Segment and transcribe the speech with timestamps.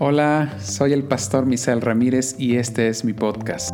[0.00, 3.72] Hola, soy el pastor Misael Ramírez y este es mi podcast.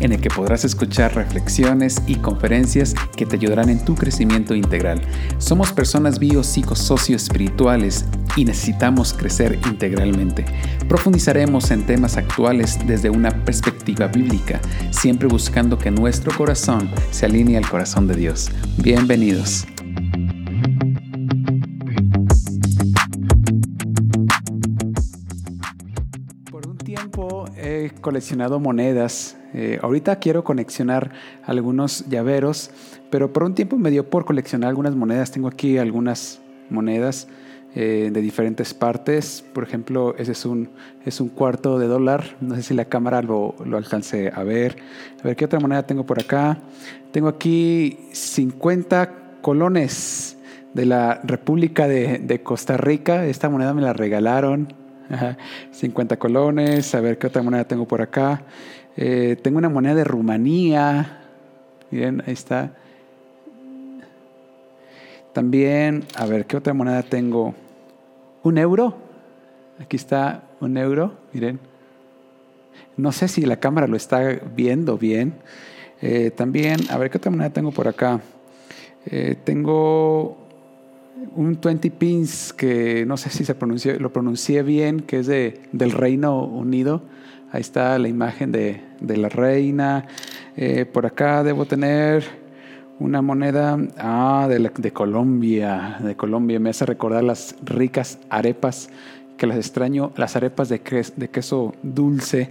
[0.00, 5.00] en el que podrás escuchar reflexiones y conferencias que te ayudarán en tu crecimiento integral.
[5.38, 6.18] Somos personas
[7.14, 8.04] espirituales
[8.36, 10.44] y necesitamos crecer integralmente.
[10.88, 14.60] Profundizaremos en temas actuales desde una perspectiva bíblica,
[14.90, 18.50] siempre buscando que nuestro corazón se alinee al corazón de Dios.
[18.78, 19.66] Bienvenidos.
[26.50, 31.12] Por un tiempo he coleccionado monedas eh, ahorita quiero coleccionar
[31.44, 32.72] algunos llaveros,
[33.10, 35.30] pero por un tiempo me dio por coleccionar algunas monedas.
[35.30, 36.40] Tengo aquí algunas
[36.70, 37.28] monedas
[37.74, 39.44] eh, de diferentes partes.
[39.52, 40.70] Por ejemplo, ese es un,
[41.04, 42.36] es un cuarto de dólar.
[42.40, 44.76] No sé si la cámara lo, lo alcance a ver.
[45.20, 46.58] A ver, ¿qué otra moneda tengo por acá?
[47.10, 50.36] Tengo aquí 50 colones
[50.72, 53.26] de la República de, Costa Rica.
[53.26, 54.72] Esta moneda me la regalaron.
[55.70, 56.94] 50 colones.
[56.94, 58.42] A ver, ¿qué otra moneda tengo por acá?
[58.96, 61.20] Eh, tengo una moneda de Rumanía.
[61.90, 62.72] Miren, ahí está.
[65.32, 67.54] También, a ver, ¿qué otra moneda tengo?
[68.44, 68.94] Un euro.
[69.80, 71.14] Aquí está un euro.
[71.32, 71.58] Miren.
[72.96, 74.20] No sé si la cámara lo está
[74.54, 75.34] viendo bien.
[76.02, 78.20] Eh, también, a ver, ¿qué otra moneda tengo por acá?
[79.06, 80.36] Eh, tengo
[81.34, 85.62] un 20 pins que no sé si se pronunció, lo pronuncié bien, que es de,
[85.72, 87.02] del Reino Unido.
[87.50, 90.06] Ahí está la imagen de, la reina.
[90.56, 92.43] Eh, por acá debo tener
[92.98, 95.98] una moneda ah, de, de, Colombia.
[96.00, 98.88] De Colombia me hace recordar las ricas arepas
[99.36, 100.80] que las extraño, las arepas de,
[101.16, 102.48] de queso dulce.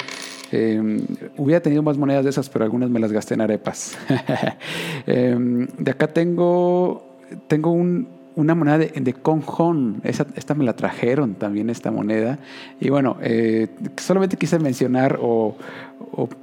[0.52, 1.02] Em,
[1.38, 3.97] hubiera tenido más monedas de esas, pero algunas me las gasté en arepas.
[5.08, 11.35] Em, de acá tengo, tengo un, una moneda de, de Conjón, esta me la trajeron
[11.35, 12.39] también esta moneda.
[12.80, 15.56] Y bueno, eh, solamente quise mencionar o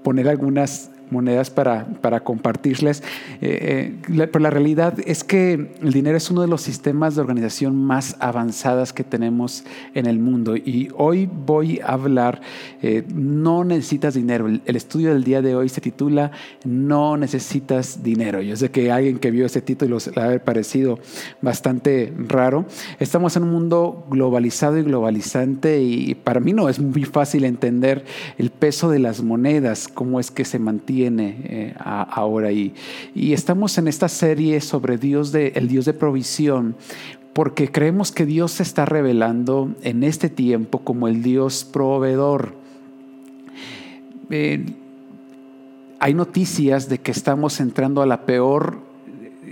[0.02, 3.02] poner algunas monedas para, para compartirles.
[3.40, 7.14] Eh, eh, la, pero la realidad es que el dinero es uno de los sistemas
[7.14, 10.56] de organización más avanzadas que tenemos en el mundo.
[10.56, 12.40] Y hoy voy a hablar,
[12.82, 14.46] eh, no necesitas dinero.
[14.46, 16.30] El, estudio del día de hoy se titula
[16.64, 18.40] No necesitas dinero.
[18.42, 20.98] Yo sé que alguien que vio ese título le va a haber parecido
[21.42, 22.66] bastante raro.
[22.98, 28.04] Estamos en un mundo globalizado y globalizante y para mí no es muy fácil entender
[28.38, 32.52] el peso de las monedas, cómo es que se mantiene eh, ahora.
[32.52, 32.74] Y,
[33.14, 36.76] y estamos en esta serie sobre Dios el Dios de provisión,
[37.32, 42.54] porque creemos que Dios se está revelando en este tiempo como el Dios proveedor.
[44.30, 44.64] Eh,
[45.98, 48.89] hay noticias de que estamos entrando a la peor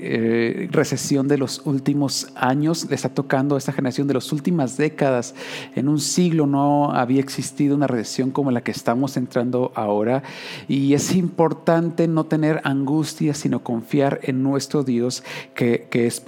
[0.01, 4.77] eh, recesión de los últimos años, le está tocando a esta generación de las últimas
[4.77, 5.35] décadas.
[5.75, 10.23] En un siglo no había existido una recesión como la que estamos entrando ahora
[10.69, 15.23] y es importante no tener angustia, sino confiar en nuestro Dios
[15.55, 16.23] que, que, es,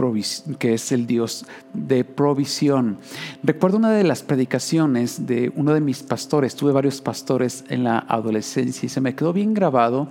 [0.58, 2.98] que es el Dios de provisión.
[3.42, 7.98] Recuerdo una de las predicaciones de uno de mis pastores, tuve varios pastores en la
[7.98, 10.08] adolescencia y se me quedó bien grabado,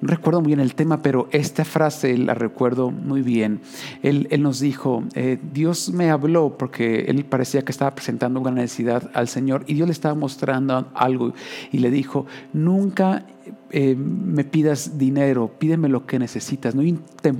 [0.00, 3.60] no recuerdo muy bien el tema, pero esta frase la recuerdo muy bien.
[4.02, 9.10] Él, nos dijo, eh, Dios me habló porque él parecía que estaba presentando una necesidad
[9.14, 11.32] al Señor y Dios le estaba mostrando algo
[11.72, 13.26] y le dijo, nunca
[13.70, 16.82] eh, me pidas dinero, pídeme lo que necesitas, no,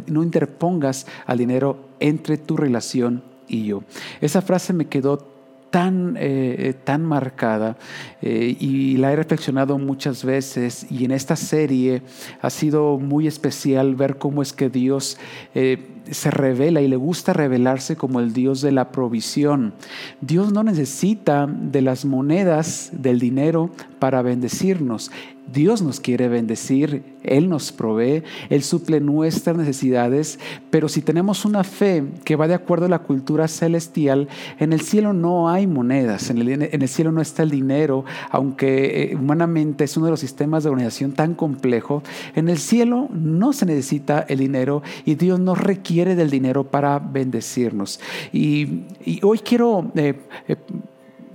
[0.06, 3.82] no interpongas al dinero entre tu relación y yo.
[4.20, 5.35] Esa frase me quedó
[5.76, 7.76] tan, eh, tan marcada
[8.22, 12.00] eh, y la he reflexionado muchas veces y en esta serie
[12.40, 15.18] ha sido muy especial ver cómo es que Dios
[15.54, 19.74] eh, se revela y le gusta revelarse como el Dios de la provisión.
[20.22, 25.10] Dios no necesita de las monedas, del dinero para bendecirnos.
[25.52, 30.38] Dios nos quiere bendecir, Él nos provee, Él suple nuestras necesidades,
[30.70, 34.28] pero si tenemos una fe que va de acuerdo a la cultura celestial,
[34.58, 39.16] en el cielo no hay monedas, en el, cielo no está el dinero, aunque eh,
[39.16, 42.02] humanamente es uno de los sistemas de organización tan complejo,
[42.34, 46.98] en el cielo no se necesita el dinero y Dios no requiere del dinero para
[46.98, 48.00] bendecirnos.
[48.32, 48.82] Y,
[49.22, 49.90] hoy quiero...
[49.94, 50.14] Eh,
[50.48, 50.56] eh,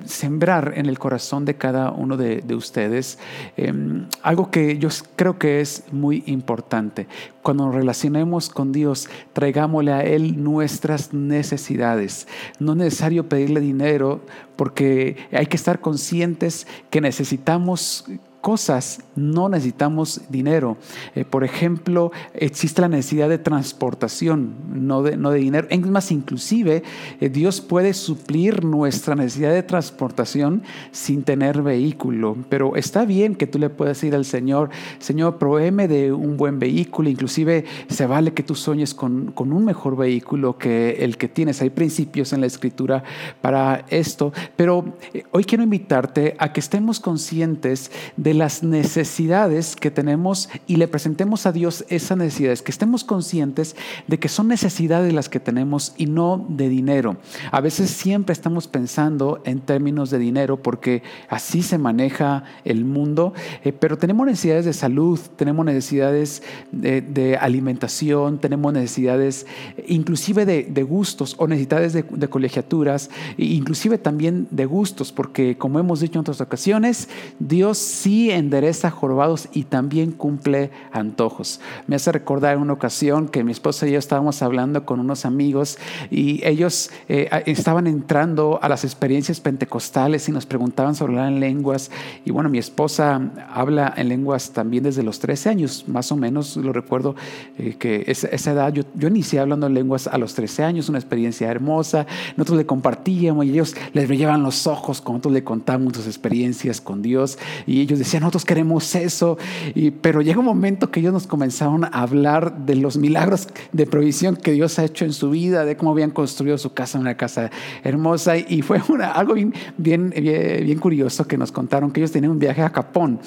[0.05, 3.17] sembrar en el corazón de cada uno de, ustedes
[3.57, 7.07] em, algo que yo creo que es muy importante.
[7.41, 12.27] Cuando nos relacionemos con Dios, traigámosle a Él nuestras necesidades.
[12.59, 14.21] No es necesario pedirle dinero
[14.55, 18.05] porque hay que estar conscientes que necesitamos
[18.41, 20.77] cosas no necesitamos dinero.
[21.15, 25.67] Eh, por ejemplo, existe la necesidad de transportación, no de, no de dinero.
[25.69, 26.83] Es más, inclusive
[27.19, 32.35] eh, Dios puede suplir nuestra necesidad de transportación sin tener vehículo.
[32.49, 36.59] Pero está bien que tú le puedas ir al Señor, Señor, proveeme de un buen
[36.59, 37.09] vehículo.
[37.09, 41.61] Inclusive se vale que tú sueñes con, con un mejor vehículo que el que tienes.
[41.61, 43.03] Hay principios en la escritura
[43.41, 44.33] para esto.
[44.55, 50.75] Pero eh, hoy quiero invitarte a que estemos conscientes de las necesidades que tenemos y
[50.75, 53.75] le presentemos a Dios esas necesidades, que estemos conscientes
[54.07, 57.17] de que son necesidades las que tenemos y no de dinero.
[57.51, 63.33] A veces siempre estamos pensando en términos de dinero porque así se maneja el mundo,
[63.63, 69.45] eh, pero tenemos necesidades de salud, tenemos necesidades de, alimentación, tenemos necesidades
[69.87, 75.79] inclusive de, gustos o necesidades de, de colegiaturas, e inclusive también de gustos, porque como
[75.79, 77.07] hemos dicho en otras ocasiones,
[77.39, 81.59] Dios sí endereza jorobados y también cumple antojos.
[81.87, 85.79] Me hace recordar una ocasión que mi esposa y yo estábamos hablando con unos amigos
[86.11, 91.39] y ellos eh, estaban entrando a las experiencias pentecostales y nos preguntaban sobre hablar en
[91.39, 91.89] lenguas.
[92.25, 96.57] Y bueno, mi esposa habla en lenguas también desde los 13 años, más o menos,
[96.57, 97.15] lo recuerdo
[97.57, 100.89] eh, que esa, esa edad, yo, yo inicié hablando en lenguas a los 13 años,
[100.89, 102.05] una experiencia hermosa.
[102.37, 106.81] Nosotros le compartíamos y ellos les brillaban los ojos cuando nosotros le contamos nuestras experiencias
[106.81, 109.37] con Dios y ellos decían, nosotros queremos eso,
[109.75, 113.85] y, pero llega un momento que ellos nos comenzaron a hablar de los milagros de
[113.85, 117.15] provisión que Dios ha hecho en su vida, de cómo habían construido su casa, una
[117.15, 117.51] casa
[117.83, 122.31] hermosa, y fue una, algo bien, bien, bien, curioso que nos contaron, que ellos tenían
[122.31, 123.19] un viaje a Japón.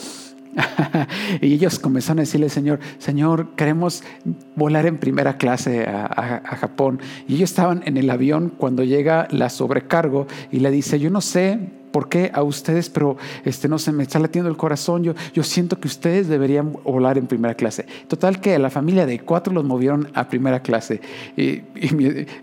[1.40, 4.04] y ellos comenzaron a decirle, Señor, Señor, queremos
[4.54, 7.00] volar en primera clase a, a, Japón.
[7.26, 11.20] Y ellos estaban en el avión cuando llega la sobrecargo y le dice, yo no
[11.20, 11.58] sé
[11.94, 15.04] por qué a ustedes, pero este, no se me está latiendo el corazón.
[15.04, 17.86] Yo, yo siento que ustedes deberían volar en primera clase.
[18.08, 21.00] Total que la familia de cuatro los movieron a primera clase.
[21.36, 21.62] Y,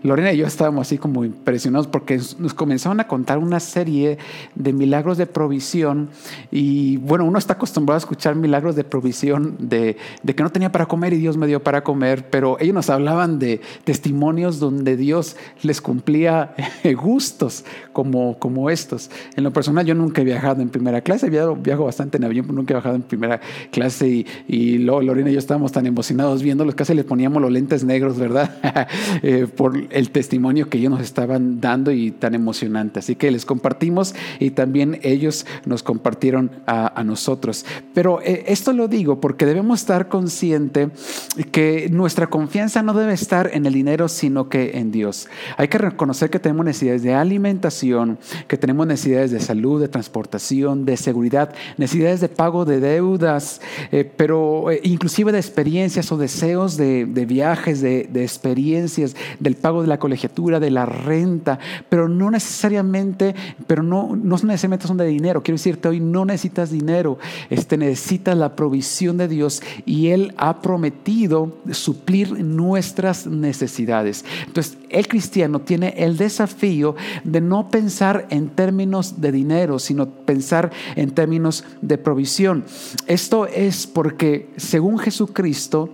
[0.02, 4.16] Lorena y yo estábamos así como impresionados porque nos comenzaron a contar una serie
[4.54, 6.08] de milagros de provisión.
[6.50, 10.86] Y bueno, uno está acostumbrado a escuchar milagros de provisión de, que no tenía para
[10.86, 15.36] comer y Dios me dio para comer, pero ellos nos hablaban de testimonios donde Dios
[15.60, 16.54] les cumplía
[16.96, 19.10] gustos como, como estos.
[19.42, 22.56] Lo personal, yo nunca he viajado en primera clase, viajo, viajo bastante en avión, pero
[22.56, 23.40] nunca he viajado en primera
[23.70, 24.08] clase.
[24.08, 28.18] Y, y Lorena y yo estábamos tan emocionados viéndolos, casi le poníamos los lentes negros,
[28.18, 28.50] ¿verdad?
[29.22, 32.98] Eh, por el testimonio que ellos nos estaban dando y tan emocionante.
[32.98, 37.64] Así que les compartimos y también ellos nos compartieron a, nosotros.
[37.94, 40.90] Pero eh, esto lo digo porque debemos estar conscientes
[41.50, 45.28] que nuestra confianza no debe estar en el dinero, sino que en Dios.
[45.56, 48.18] Hay que reconocer que tenemos necesidades de alimentación,
[48.48, 54.04] que tenemos necesidades de salud, de transportación, de seguridad, necesidades de pago de deudas, eh,
[54.04, 59.98] pero eh, inclusive de experiencias o deseos de, viajes, de, experiencias, del pago de la
[59.98, 61.58] colegiatura, de la renta,
[61.88, 63.34] pero no necesariamente,
[63.66, 65.42] pero no, no necesariamente son de dinero.
[65.42, 67.18] Quiero decirte hoy, no necesitas dinero,
[67.50, 74.24] este, necesitas la provisión de Dios y Él ha prometido suplir nuestras necesidades.
[74.46, 76.94] Entonces, el cristiano tiene el desafío
[77.24, 82.64] de no pensar en términos de dinero, sino pensar en términos de provisión.
[83.06, 85.88] Esto es porque, según Jesucristo,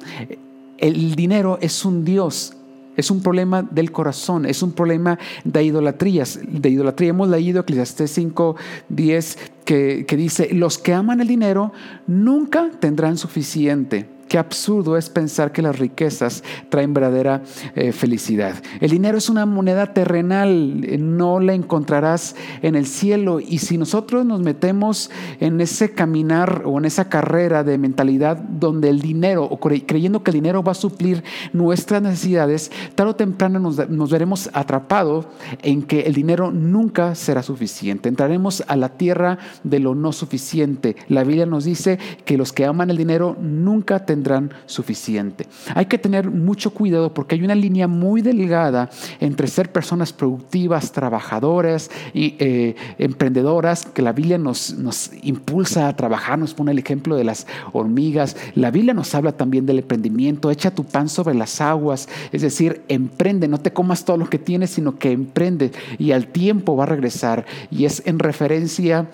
[0.78, 2.54] el dinero es un Dios
[2.98, 6.40] es un problema del corazón, es un problema de idolatrías.
[6.42, 8.56] De idolatría hemos leído Eclesiastés 5,
[8.88, 11.72] 10, que, que dice, los que aman el dinero
[12.08, 17.42] nunca tendrán suficiente Qué absurdo es pensar que las riquezas traen verdadera
[17.74, 18.56] eh, felicidad.
[18.78, 23.40] El dinero es una moneda terrenal, eh, no la encontrarás en el cielo.
[23.40, 28.90] Y si nosotros nos metemos en ese caminar o en esa carrera de mentalidad donde
[28.90, 33.58] el dinero, o creyendo que el dinero va a suplir nuestras necesidades, tarde o temprano
[33.58, 35.26] nos, nos veremos atrapados
[35.62, 38.10] en que el dinero nunca será suficiente.
[38.10, 40.96] Entraremos a la tierra de lo no suficiente.
[41.08, 45.46] La Biblia nos dice que los que aman el dinero nunca tendrán tendrán suficiente.
[45.76, 50.90] Hay que tener mucho cuidado porque hay una línea muy delgada entre ser personas productivas,
[50.90, 56.78] trabajadoras y eh, emprendedoras, que la Biblia nos, nos impulsa a trabajar, nos pone el
[56.80, 58.36] ejemplo de las hormigas.
[58.56, 62.82] La Biblia nos habla también del emprendimiento, echa tu pan sobre las aguas, es decir,
[62.88, 66.84] emprende, no te comas todo lo que tienes, sino que emprende y al tiempo va
[66.84, 67.46] a regresar.
[67.70, 69.06] Y es en referencia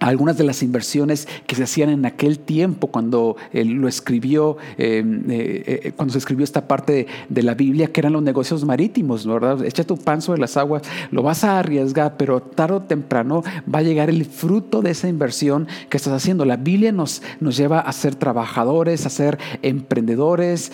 [0.00, 5.02] algunas de las inversiones que se hacían en aquel tiempo cuando él lo escribió, eh,
[5.28, 9.26] eh, eh, cuando se escribió esta parte de, la Biblia, que eran los negocios marítimos,
[9.26, 9.64] ¿verdad?
[9.64, 13.78] Echa tu pan sobre las aguas, lo vas a arriesgar, pero tarde o temprano va
[13.78, 16.44] a llegar el fruto de esa inversión que estás haciendo.
[16.44, 20.72] La Biblia nos, nos lleva a ser trabajadores, a ser emprendedores,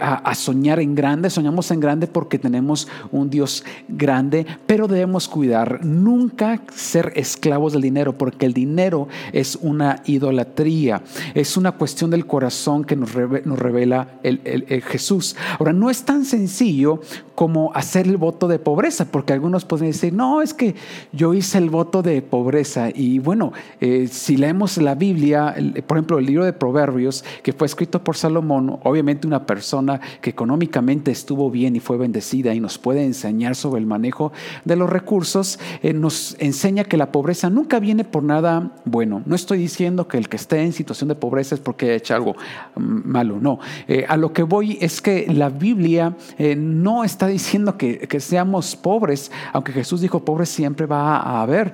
[0.00, 1.30] a, a soñar en grande.
[1.30, 7.82] Soñamos en grande porque tenemos un Dios grande, pero debemos cuidar, nunca ser esclavos del
[7.82, 11.02] dinero, porque el dinero dinero es una idolatría,
[11.34, 15.36] es una cuestión del corazón que nos, revela el, Jesús.
[15.58, 17.00] Ahora, no es tan sencillo
[17.34, 20.74] como hacer el voto de pobreza, porque algunos pueden decir, no, es que
[21.12, 22.90] yo hice el voto de pobreza.
[22.94, 25.54] Y bueno, eh, si leemos la Biblia,
[25.86, 30.30] por ejemplo, el libro de Proverbios, que fue escrito por Salomón, obviamente una persona que
[30.30, 34.32] económicamente estuvo bien y fue bendecida y nos puede enseñar sobre el manejo
[34.64, 38.53] de los recursos, eh, nos enseña que la pobreza nunca viene por nada
[38.84, 39.22] bueno.
[39.26, 42.14] No estoy diciendo que el que esté en situación de pobreza es porque ha hecho
[42.14, 42.36] algo
[42.76, 43.58] mm, malo, no.
[43.88, 46.16] Eh, a lo que voy es que la Biblia
[46.56, 51.72] no está diciendo que, seamos pobres, aunque Jesús dijo pobres siempre va a haber.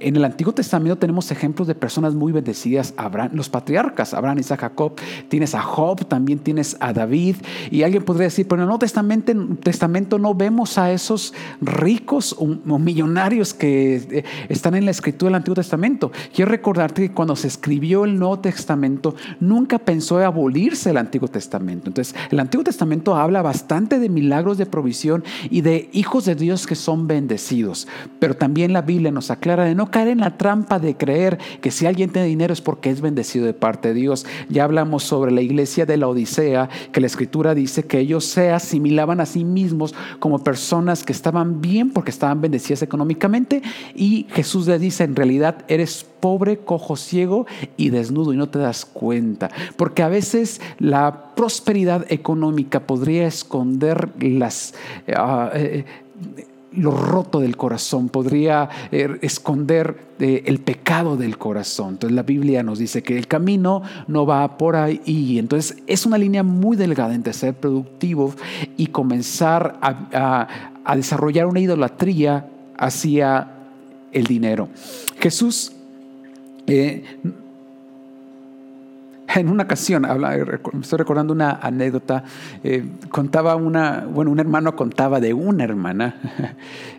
[0.00, 4.60] En el Antiguo Testamento tenemos ejemplos de personas muy bendecidas, Abraham, los patriarcas, Abraham, Isaac,
[4.60, 4.92] Jacob,
[5.28, 7.36] tienes a Job, también tienes a David,
[7.70, 12.36] y alguien podría decir, pero en el Nuevo Testamento, Testamento no vemos a esos ricos
[12.38, 16.12] o, millonarios que eh, están en la escritura del Antiguo Testamento.
[16.34, 21.28] Quiero recordarte que cuando se escribió el Nuevo Testamento, nunca pensó en abolirse el Antiguo
[21.28, 21.88] Testamento.
[21.88, 26.66] Entonces, el Antiguo Testamento habla bastante de milagros de provisión y de hijos de Dios
[26.66, 27.88] que son bendecidos.
[28.18, 31.70] Pero también la Biblia nos aclara de no caer en la trampa de creer que
[31.70, 34.26] si alguien tiene dinero es porque es bendecido de parte de Dios.
[34.48, 38.50] Ya hablamos sobre la iglesia de la Odisea, que la escritura dice que ellos se
[38.50, 43.62] asimilaban a sí mismos como personas que estaban bien porque estaban bendecidas económicamente
[43.94, 47.46] y Jesús les dice, en realidad eres pobre, cojo, ciego
[47.76, 49.50] y desnudo y no te das cuenta.
[49.76, 54.74] Porque a veces la prosperidad económica podría esconder las...
[55.14, 55.84] Ah, eh,
[56.72, 61.94] lo roto del corazón, podría eh, esconder eh, el pecado del corazón.
[61.94, 65.38] Entonces la Biblia nos dice que el camino no va por ahí.
[65.38, 68.34] Entonces es una línea muy delgada entre ser productivo
[68.76, 72.46] y comenzar a desarrollar una idolatría
[72.76, 73.48] hacia
[74.12, 74.68] el dinero.
[75.18, 75.72] Jesús
[76.66, 77.04] eh,
[79.34, 80.06] en una ocasión,
[80.80, 82.24] estoy recordando una anécdota,
[82.64, 86.16] eh, contaba una, bueno, un hermano contaba de una hermana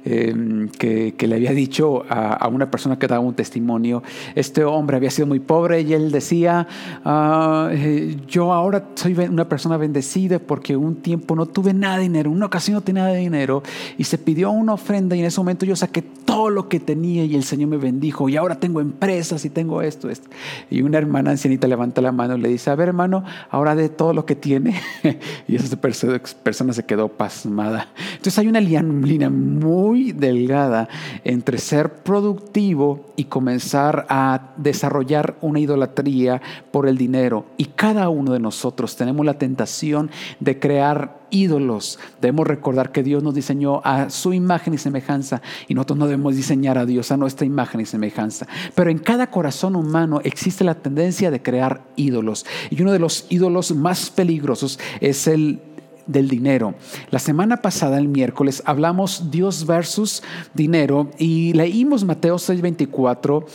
[0.07, 4.03] em, que, le había dicho a, una persona que daba un testimonio,
[4.35, 6.67] este hombre había sido muy pobre y él decía,
[7.03, 12.03] ah, eh, yo ahora soy una persona bendecida porque un tiempo no tuve nada de
[12.03, 13.63] dinero, una ocasión no tenía nada de dinero
[13.97, 17.25] y se pidió una ofrenda y en ese momento yo saqué todo lo que tenía
[17.25, 20.29] y el Señor me bendijo y ahora tengo empresas y tengo esto, esto.
[20.69, 23.89] Y una hermana ancianita levanta la mano y le dice, a ver hermano, ahora de
[23.89, 24.79] todo lo que tiene.
[25.47, 27.89] y esa persona se quedó pasmada.
[28.11, 30.89] Entonces hay una línea muy delgada
[31.23, 37.45] entre ser productivo y comenzar a desarrollar una idolatría por el dinero.
[37.57, 41.99] Y cada uno de nosotros tenemos la tentación de crear ídolos.
[42.21, 46.35] Debemos recordar que Dios nos diseñó a su imagen y semejanza y nosotros no debemos
[46.35, 48.47] diseñar a Dios a nuestra imagen y semejanza.
[48.75, 53.25] Pero en cada corazón humano existe la tendencia de crear ídolos y uno de los
[53.29, 55.61] ídolos más peligrosos es el
[56.07, 56.75] del dinero.
[57.11, 60.23] La semana pasada, el miércoles, hablamos Dios versus
[60.53, 63.45] dinero y leímos Mateo 6:24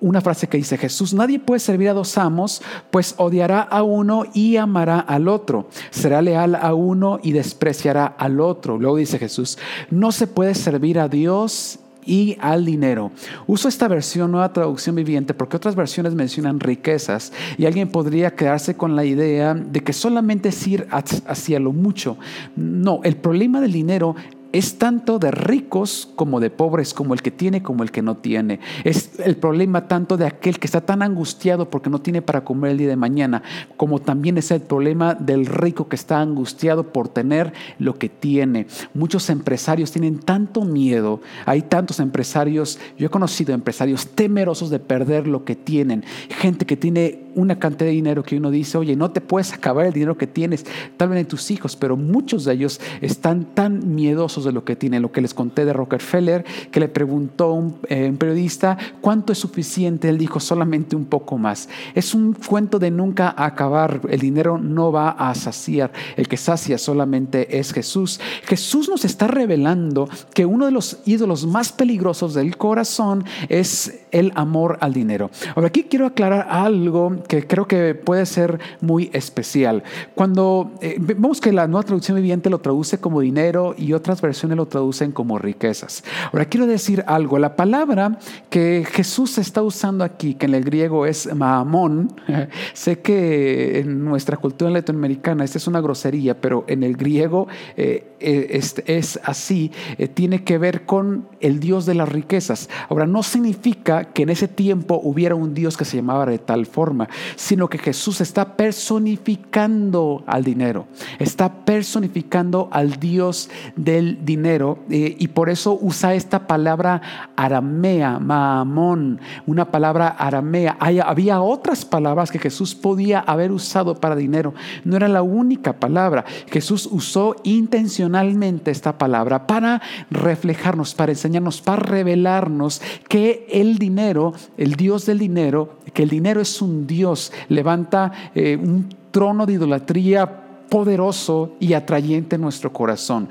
[0.00, 4.24] una frase que dice Jesús, nadie puede servir a dos amos, pues odiará a uno
[4.32, 8.78] y amará al otro, será leal a uno y despreciará al otro.
[8.78, 9.58] Luego dice Jesús,
[9.90, 13.12] no se puede servir a Dios y al dinero.
[13.46, 18.76] Uso esta versión, nueva traducción viviente, porque otras versiones mencionan riquezas y alguien podría quedarse
[18.76, 22.16] con la idea de que solamente es ir hacia lo mucho.
[22.56, 24.16] No, el problema del dinero
[24.52, 28.16] es tanto de ricos como de pobres, como el que tiene como el que no
[28.16, 28.60] tiene.
[28.84, 32.72] Es el problema tanto de aquel que está tan angustiado porque no tiene para comer
[32.72, 33.42] el día de mañana,
[33.76, 38.66] como también es el problema del rico que está angustiado por tener lo que tiene.
[38.94, 45.26] Muchos empresarios tienen tanto miedo, hay tantos empresarios, yo he conocido empresarios temerosos de perder
[45.26, 49.12] lo que tienen, gente que tiene una cantidad de dinero que uno dice, oye, no
[49.12, 50.66] te puedes acabar el dinero que tienes,
[50.96, 54.74] tal vez en tus hijos, pero muchos de ellos están tan miedosos de lo que
[54.74, 55.02] tienen.
[55.02, 59.38] Lo que les conté de Rockefeller, que le preguntó un, eh, un periodista, ¿cuánto es
[59.38, 60.08] suficiente?
[60.08, 61.68] Él dijo, solamente un poco más.
[61.94, 64.00] Es un cuento de nunca acabar.
[64.08, 65.92] El dinero no va a saciar.
[66.16, 68.20] El que sacia solamente es Jesús.
[68.44, 74.32] Jesús nos está revelando que uno de los ídolos más peligrosos del corazón es el
[74.34, 75.30] amor al dinero.
[75.54, 79.84] Ahora aquí quiero aclarar algo que creo que puede ser muy especial.
[80.14, 84.56] Cuando eh, vemos que la nueva traducción viviente lo traduce como dinero y otras versiones
[84.56, 86.02] lo traducen como riquezas.
[86.32, 87.38] Ahora quiero decir algo.
[87.38, 88.18] La palabra
[88.50, 92.14] que Jesús está usando aquí, que en el griego es maamón,
[92.72, 98.12] sé que en nuestra cultura latinoamericana esta es una grosería, pero en el griego eh,
[98.20, 99.70] eh, es, es, así,
[100.14, 102.70] tiene que ver con el Dios de las riquezas.
[102.88, 106.66] Ahora no significa que en ese tiempo hubiera un Dios que se llamaba de tal
[106.66, 110.86] forma, sino que Jesús está personificando al dinero,
[111.18, 119.20] está personificando al Dios del dinero eh, y por eso usa esta palabra aramea, maamón,
[119.46, 120.76] una palabra aramea.
[120.80, 126.24] había otras palabras que Jesús podía haber usado para dinero, no era la única palabra.
[126.50, 134.74] Jesús usó intencionalmente esta palabra para reflejarnos, para enseñarnos, para revelarnos que el dinero, el
[134.74, 140.44] Dios del dinero, que el dinero es un Dios, levanta eh, un trono de idolatría
[140.68, 143.28] poderoso y atrayente en nuestro corazón.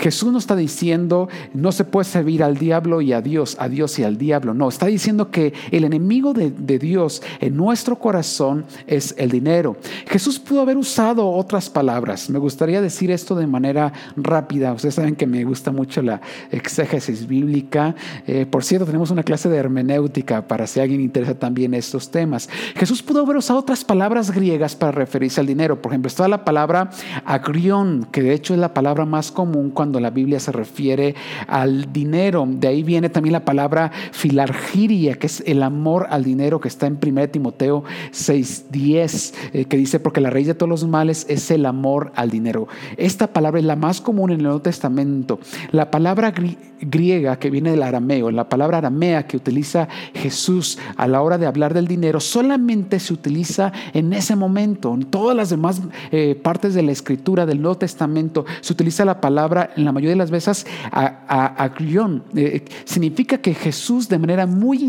[0.00, 3.98] Jesús no está diciendo no se puede servir al diablo y a Dios, a Dios
[3.98, 4.54] y al diablo.
[4.54, 9.76] No, está diciendo que el enemigo de, Dios en nuestro corazón es el dinero.
[10.06, 12.30] Jesús pudo haber usado otras palabras.
[12.30, 14.72] Me gustaría decir esto de manera rápida.
[14.72, 17.94] Ustedes saben que me gusta mucho la exégesis bíblica.
[18.26, 22.48] Eh, por cierto, tenemos una clase de hermenéutica para si alguien interesa también estos temas.
[22.74, 25.82] Jesús pudo haber usado otras palabras griegas para referirse al dinero.
[25.82, 26.90] Por ejemplo, está la palabra
[27.24, 31.16] agrión, que de hecho es la palabra más común cuando la Biblia se refiere
[31.48, 32.46] al dinero.
[32.48, 36.86] De ahí viene también la palabra filargiria, que es el amor al dinero que está
[36.86, 37.82] en 1 Timoteo
[38.12, 42.30] 6:10, eh, que dice, porque la raíz de todos los males es el amor al
[42.30, 42.68] dinero.
[42.96, 45.40] Esta palabra es la más común en el Nuevo Testamento.
[45.72, 46.32] La palabra
[46.80, 51.46] griega que viene del arameo, la palabra aramea que utiliza Jesús a la hora de
[51.46, 54.94] hablar del dinero, solamente se utiliza en ese momento.
[54.94, 59.20] En todas las demás eh, partes de la escritura del Nuevo Testamento se utiliza la
[59.20, 61.74] palabra en la mayoría de las veces a, a,
[62.36, 64.82] eh, significa que Jesús de manera muy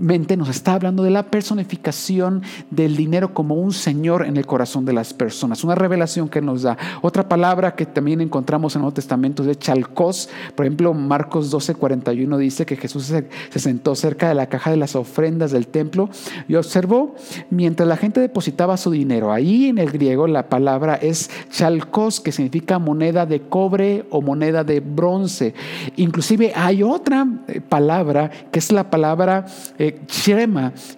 [0.00, 4.84] intencionalmente nos está hablando de la personificación del dinero como un Señor en el corazón
[4.84, 5.62] de las personas.
[5.64, 6.76] Una revelación que nos da.
[7.02, 10.28] Otra palabra que también encontramos en el Nuevo Testamento es de chalcos.
[10.54, 14.70] Por ejemplo, Marcos 12, 41 dice que Jesús se, se sentó cerca de la caja
[14.70, 16.08] de las ofrendas del templo
[16.48, 17.14] y observó
[17.50, 19.32] mientras la gente depositaba su dinero.
[19.32, 24.64] Ahí en el griego la palabra es chalcos, que significa moneda de cobre o moneda
[24.64, 25.54] de bronce.
[25.96, 29.46] Inclusive hay otra eh, palabra que es la palabra
[29.78, 29.89] eh,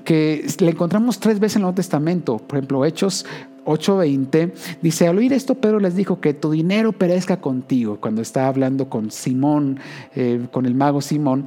[0.05, 2.39] que la encontramos tres veces en el Nuevo Testamento.
[2.39, 3.27] Por ejemplo, Hechos
[3.65, 4.53] 8:20
[4.83, 8.89] dice, al oír esto Pedro les dijo que tu dinero perezca contigo, cuando está hablando
[8.89, 9.79] con Simón,
[10.15, 11.47] eh, con el mago Simón,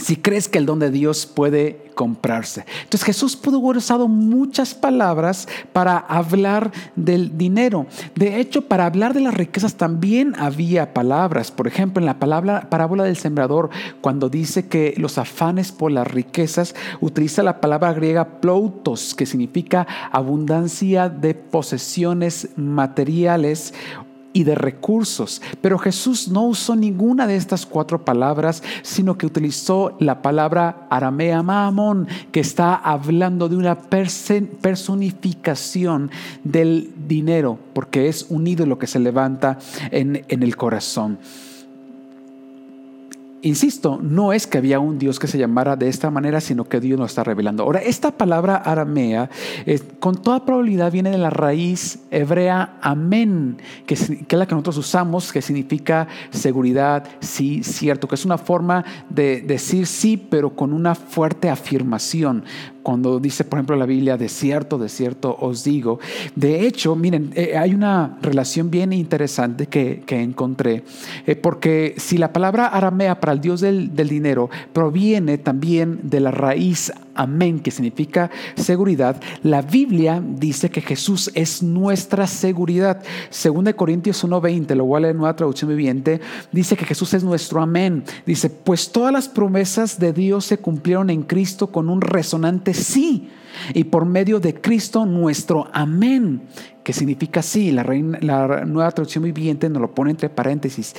[0.00, 2.64] si crees que el don de Dios puede comprarse.
[2.84, 7.86] Entonces Jesús pudo haber usado muchas palabras para hablar del dinero.
[8.14, 11.50] De hecho, para hablar de las riquezas también había palabras.
[11.50, 16.06] Por ejemplo, en la palabra, parábola del sembrador, cuando dice que los afanes por las
[16.06, 23.74] riquezas, utiliza la palabra griega ploutos, que significa abundancia de posesiones materiales
[24.32, 25.42] y de recursos.
[25.60, 31.42] Pero Jesús no usó ninguna de estas cuatro palabras, sino que utilizó la palabra aramea
[31.42, 36.10] maamón, que está hablando de una personificación
[36.44, 39.58] del dinero, porque es un ídolo que se levanta
[39.90, 41.18] en, en el corazón.
[43.42, 46.78] Insisto, no es que había un Dios que se llamara de esta manera, sino que
[46.78, 47.62] Dios nos está revelando.
[47.62, 49.30] Ahora, esta palabra aramea,
[49.98, 55.32] con toda probabilidad viene de la raíz hebrea amén, que, es la que nosotros usamos,
[55.32, 60.94] que significa seguridad, sí, cierto, que es una forma de decir sí, pero con una
[60.94, 62.44] fuerte afirmación
[62.82, 65.98] cuando dice, por ejemplo, la Biblia, de cierto, de cierto os digo.
[66.34, 70.82] De hecho, miren, eh, hay una relación bien interesante que, encontré,
[71.26, 76.20] eh, porque si la palabra aramea para el Dios del, del, dinero proviene también de
[76.20, 83.02] la raíz amén, que significa seguridad, la Biblia dice que Jesús es nuestra seguridad.
[83.30, 86.20] Según de Corintios 1:20, lo leer en nueva traducción viviente,
[86.52, 88.04] dice que Jesús es nuestro amén.
[88.26, 93.28] Dice, pues todas las promesas de Dios se cumplieron en Cristo con un resonante sí
[93.74, 96.42] y por medio de Cristo nuestro amén,
[96.82, 97.84] que significa sí, la,
[98.20, 100.94] la nueva traducción viviente nos lo pone entre paréntesis,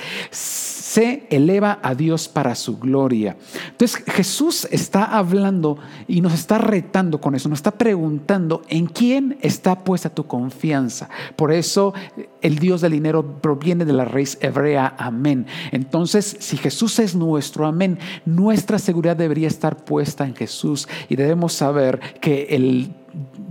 [0.91, 3.37] se eleva a Dios para su gloria.
[3.69, 9.37] Entonces Jesús está hablando y nos está retando con eso, nos está preguntando en quién
[9.41, 11.09] está puesta tu confianza.
[11.37, 11.93] Por eso
[12.41, 15.45] el Dios del dinero proviene de la raíz hebrea, amén.
[15.71, 21.53] Entonces, si Jesús es nuestro amén, nuestra seguridad debería estar puesta en Jesús y debemos
[21.53, 22.91] saber que el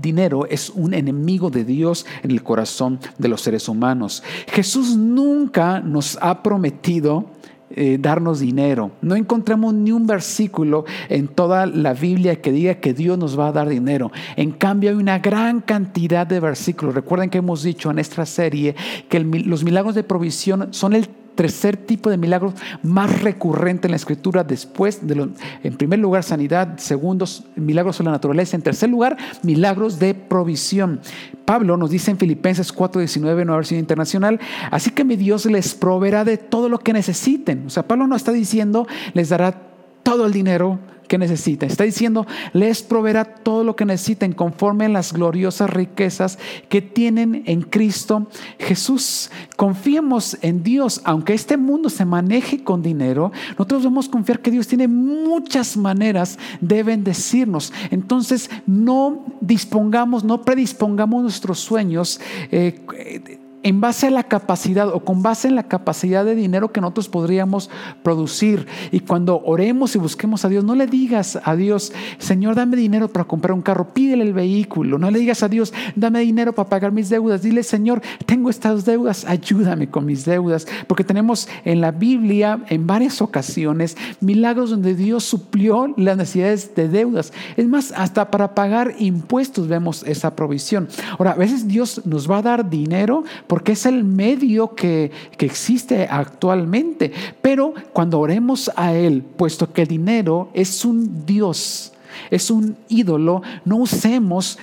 [0.01, 4.23] dinero es un enemigo de Dios en el corazón de los seres humanos.
[4.49, 7.27] Jesús nunca nos ha prometido
[7.73, 8.91] eh, darnos dinero.
[9.01, 13.47] No encontramos ni un versículo en toda la Biblia que diga que Dios nos va
[13.47, 14.11] a dar dinero.
[14.35, 16.97] En cambio, hay una gran cantidad de versículos.
[16.97, 18.75] Recuerden que hemos dicho en esta serie
[19.09, 21.09] que los milagros de provisión son el
[21.41, 25.31] tercer tipo de milagros más recurrente en la escritura después de lo,
[25.63, 27.25] en primer lugar sanidad, segundo
[27.57, 31.01] milagros de la naturaleza, en tercer lugar milagros de provisión.
[31.47, 34.39] Pablo nos dice en Filipenses 4:19, nueva versión internacional,
[34.71, 37.65] así que mi Dios les proveerá de todo lo que necesiten.
[37.67, 39.63] O sea, Pablo no está diciendo les dará
[40.03, 40.79] todo el dinero
[41.11, 41.69] que necesiten.
[41.69, 47.43] Está diciendo, les proveerá todo lo que necesiten conforme a las gloriosas riquezas que tienen
[47.47, 48.29] en Cristo
[48.61, 49.29] Jesús.
[49.57, 54.69] Confiemos en Dios, aunque este mundo se maneje con dinero, nosotros debemos confiar que Dios
[54.69, 57.73] tiene muchas maneras de bendecirnos.
[57.91, 62.21] Entonces, no dispongamos, no predispongamos nuestros sueños.
[62.53, 66.81] Eh, en base a la capacidad o con base en la capacidad de dinero que
[66.81, 67.71] nosotros podríamos
[68.03, 68.67] producir.
[68.91, 73.09] Y cuando oremos y busquemos a Dios, no le digas a Dios, Señor, dame dinero
[73.09, 74.99] para comprar un carro, pídele el vehículo.
[74.99, 77.43] No le digas a Dios, dame dinero para pagar mis deudas.
[77.43, 80.67] Dile, Señor, tengo estas deudas, ayúdame con mis deudas.
[80.87, 86.89] Porque tenemos en la Biblia, en varias ocasiones, milagros donde Dios suplió las necesidades de
[86.89, 87.33] deudas.
[87.57, 90.89] Es más, hasta para pagar impuestos vemos esa provisión.
[91.19, 95.11] Ahora, a veces Dios nos va a dar dinero porque es el medio que,
[95.41, 97.11] existe actualmente.
[97.43, 101.93] Pero cuando oremos a Él, puesto que el dinero es un Dios,
[102.31, 104.57] es un ídolo, no usemos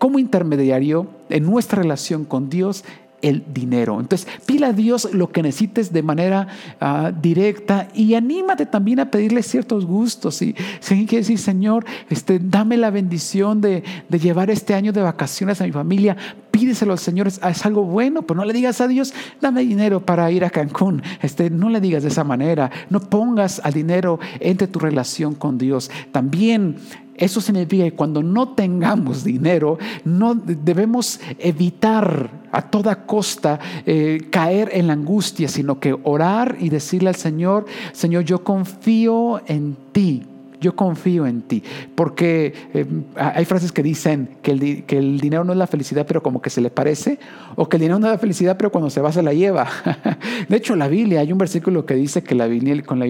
[0.00, 2.82] como intermediario en nuestra relación con Dios
[3.22, 3.98] el dinero.
[4.00, 6.48] Entonces, pila a Dios lo que necesites de manera
[6.80, 10.40] ah, directa y anímate también a pedirle ciertos gustos.
[10.42, 15.64] Y si decir, Señor, este, dame la bendición de, llevar este año de vacaciones a
[15.64, 16.16] mi familia,
[16.58, 20.30] pídeselo al Señor, es, algo bueno, pero no le digas a Dios, dame dinero para
[20.30, 21.02] ir a Cancún.
[21.22, 25.58] Este, no le digas de esa manera, no pongas al dinero entre tu relación con
[25.58, 25.90] Dios.
[26.12, 26.76] También
[27.16, 34.70] eso significa que cuando no tengamos dinero, no debemos evitar a toda costa eh, caer
[34.72, 40.24] en la angustia, sino que orar y decirle al Señor, Señor, yo confío en ti.
[40.60, 41.62] Yo confío en ti,
[41.94, 46.40] porque eh, hay frases que dicen que el, dinero no es la felicidad, pero como
[46.40, 47.18] que se le parece,
[47.56, 49.68] o que el dinero no es la felicidad, pero cuando se va se la lleva.
[50.48, 52.36] De hecho, la Biblia hay un versículo que dice que
[52.84, 53.02] con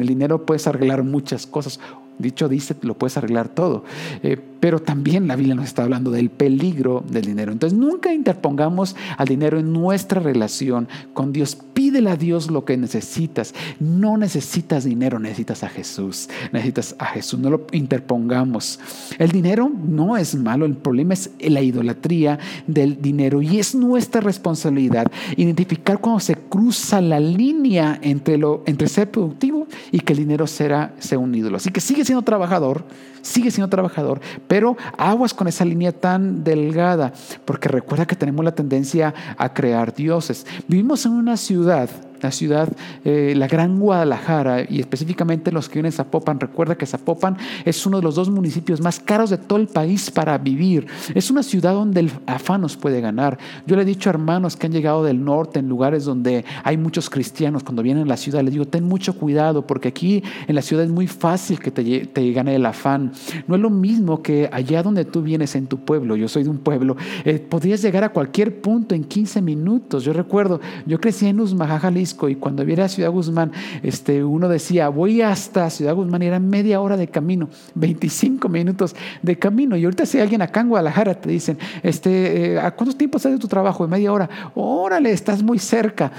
[0.00, 1.80] el dinero puedes arreglar muchas cosas,
[2.18, 3.84] Dicho dice, lo puedes arreglar todo.
[4.22, 7.52] Eh, pero también la Biblia nos está hablando del peligro del dinero.
[7.52, 11.54] Entonces nunca interpongamos al dinero en nuestra relación con Dios.
[11.74, 13.54] Pídele a Dios lo que necesitas.
[13.78, 16.30] No necesitas dinero, necesitas a Jesús.
[16.50, 17.40] Necesitas a Jesús.
[17.40, 18.80] No lo interpongamos.
[19.18, 20.64] El dinero no es malo.
[20.64, 23.42] El problema es la idolatría del dinero.
[23.42, 29.66] Y es nuestra responsabilidad identificar cuando se cruza la línea entre, lo, entre ser productivo
[29.92, 31.58] y que el dinero será, sea un ídolo.
[31.58, 32.86] Así que sigue siendo trabajador,
[33.20, 34.53] sigue siendo trabajador, pero
[34.96, 37.12] aguas con esa línea tan delgada,
[37.44, 40.46] porque recuerda que tenemos la tendencia a crear dioses.
[40.68, 41.88] Vivimos en una ciudad
[42.20, 42.68] la ciudad,
[43.04, 46.40] eh, la gran Guadalajara y específicamente los que viven en Zapopan.
[46.40, 50.10] Recuerda que Zapopan es uno de los dos municipios más caros de todo el país
[50.10, 50.86] para vivir.
[51.14, 53.38] Es una ciudad donde el afán nos puede ganar.
[53.66, 56.76] Yo le he dicho a hermanos que han llegado del norte en lugares donde hay
[56.76, 60.54] muchos cristianos, cuando vienen a la ciudad, les digo, ten mucho cuidado porque aquí en
[60.54, 63.12] la ciudad es muy fácil que te, te gane el afán.
[63.46, 66.16] No es lo mismo que allá donde tú vienes en tu pueblo.
[66.16, 66.96] Yo soy de un pueblo.
[67.24, 70.04] Eh, podrías llegar a cualquier punto en 15 minutos.
[70.04, 74.88] Yo recuerdo, yo crecí en Usmaja, Y cuando viera a Ciudad Guzmán, este, uno decía,
[74.88, 79.76] voy hasta Ciudad Guzmán y era media hora de camino, 25 minutos de camino.
[79.76, 83.32] Y ahorita si alguien acá en Guadalajara te dicen, este, eh, ¿a cuánto tiempo estás
[83.32, 83.84] de tu trabajo?
[83.88, 84.28] media hora.
[84.54, 86.12] Órale, estás muy cerca.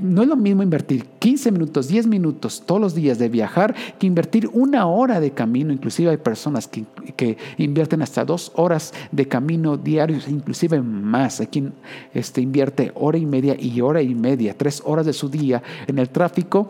[0.00, 4.06] no es lo mismo invertir 15 minutos, 10 minutos todos los días de viajar que
[4.06, 5.72] invertir una hora de camino.
[5.72, 6.84] Inclusive hay personas que,
[7.16, 11.40] que invierten hasta dos horas de camino diarios, inclusive más.
[11.40, 11.72] Hay quien
[12.14, 15.98] este, invierte hora y media y hora y media, tres horas de su día en
[15.98, 16.68] el tráfico.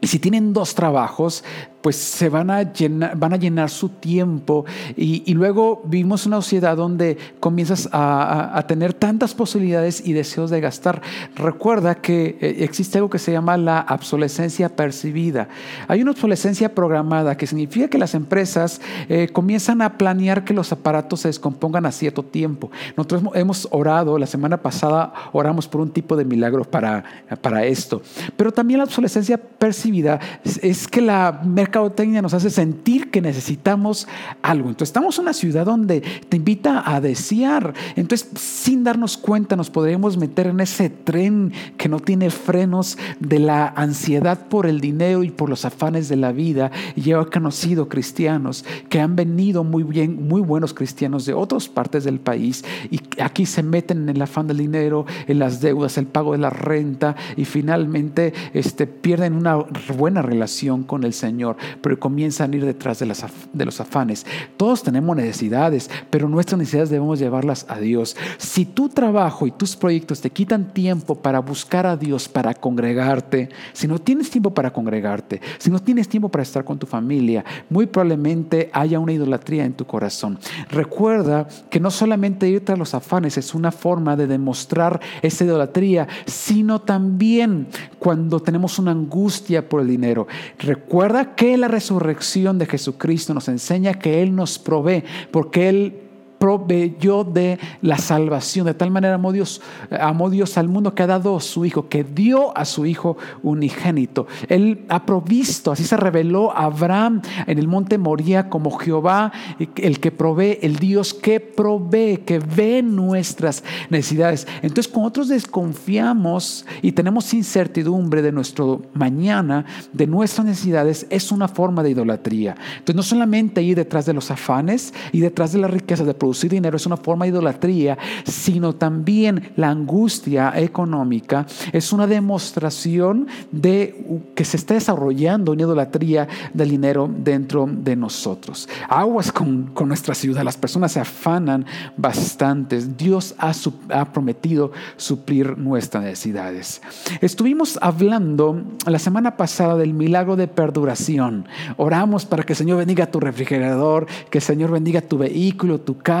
[0.00, 1.42] Y si tienen dos trabajos,
[1.88, 6.76] pues se van a llenar, van a llenar su tiempo y, luego vivimos una sociedad
[6.76, 11.00] donde comienzas a, tener tantas posibilidades y deseos de gastar.
[11.34, 15.48] Recuerda que eh, existe algo que se llama la obsolescencia percibida.
[15.86, 20.70] Hay una obsolescencia programada que significa que las empresas eh, comienzan a planear que los
[20.72, 22.70] aparatos se descompongan a cierto tiempo.
[22.98, 27.02] Nosotros hemos orado, la semana pasada oramos por un tipo de milagro para,
[27.40, 28.02] para esto.
[28.36, 31.40] Pero también la obsolescencia percibida es, es que la
[31.78, 34.08] mercadotecnia nos hace sentir que necesitamos
[34.42, 34.68] algo.
[34.68, 37.72] Entonces estamos en una ciudad donde te invita a desear.
[37.94, 43.38] Entonces sin darnos cuenta nos podríamos meter en ese tren que no tiene frenos de
[43.38, 46.70] la ansiedad por el dinero y por los afanes de la vida.
[46.96, 51.68] Y yo he conocido cristianos que han venido muy bien, muy buenos cristianos de otras
[51.68, 55.96] partes del país y aquí se meten en el afán del dinero, en las deudas,
[55.96, 59.56] el pago de la renta y finalmente este, pierden una
[59.96, 64.26] buena relación con el Señor pero comienzan a ir detrás de, las, de los afanes.
[64.56, 68.16] Todos tenemos necesidades, pero nuestras necesidades debemos llevarlas a Dios.
[68.38, 73.48] Si tu trabajo y tus proyectos te quitan tiempo para buscar a Dios, para congregarte,
[73.72, 77.44] si no tienes tiempo para congregarte, si no tienes tiempo para estar con tu familia,
[77.68, 80.38] muy probablemente haya una idolatría en tu corazón.
[80.70, 86.08] Recuerda que no solamente ir tras los afanes es una forma de demostrar esa idolatría,
[86.26, 87.66] sino también
[87.98, 90.26] cuando tenemos una angustia por el dinero.
[90.58, 96.07] Recuerda que la resurrección de Jesucristo nos enseña que Él nos provee, porque Él
[96.38, 98.66] proveyó de la salvación.
[98.66, 99.60] De tal manera amó Dios,
[100.00, 104.26] amó Dios al mundo que ha dado su Hijo, que dio a su Hijo unigénito.
[104.48, 109.32] Él ha provisto, así se reveló a Abraham en el monte Moría como Jehová,
[109.76, 114.46] el que provee, el Dios que provee, que ve nuestras necesidades.
[114.62, 121.48] Entonces, cuando nosotros desconfiamos y tenemos incertidumbre de nuestro mañana, de nuestras necesidades, es una
[121.48, 122.56] forma de idolatría.
[122.72, 126.50] Entonces, no solamente ir detrás de los afanes y detrás de la riqueza de producir
[126.50, 134.20] dinero es una forma de idolatría, sino también la angustia económica es una demostración de
[134.34, 138.68] que se está desarrollando una idolatría del dinero dentro de nosotros.
[138.90, 141.64] Aguas con, con nuestra ciudad, las personas se afanan
[141.96, 142.78] bastante.
[142.82, 143.52] Dios ha,
[143.90, 146.82] ha prometido suplir nuestras necesidades.
[147.22, 151.46] Estuvimos hablando la semana pasada del milagro de perduración.
[151.78, 155.96] Oramos para que el Señor bendiga tu refrigerador, que el Señor bendiga tu vehículo, tu
[155.96, 156.17] casa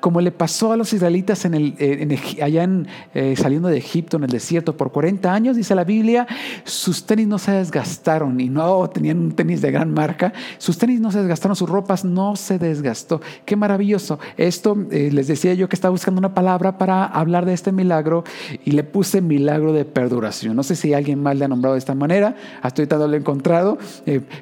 [0.00, 4.16] como le pasó a los israelitas en el, eh, allá en, eh, saliendo de Egipto
[4.16, 6.26] en el desierto por 40 años, dice la Biblia,
[6.64, 11.00] sus tenis no se desgastaron y no tenían un tenis de gran marca, sus tenis
[11.00, 13.20] no se desgastaron, sus ropas no se desgastó.
[13.44, 14.18] Qué maravilloso.
[14.36, 18.24] Esto eh, les decía yo que estaba buscando una palabra para hablar de este milagro
[18.64, 20.56] y le puse milagro de perduración.
[20.56, 23.14] No sé si alguien más le ha nombrado de esta manera, hasta ahorita no lo
[23.14, 23.78] he encontrado,